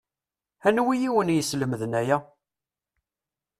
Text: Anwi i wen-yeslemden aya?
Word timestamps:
Anwi 0.67 0.95
i 1.07 1.09
wen-yeslemden 1.13 1.93
aya? 2.01 2.17